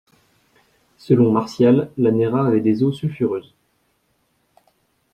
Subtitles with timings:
[0.97, 3.53] Selon Martial, la Néra avait des eaux sulfureuses.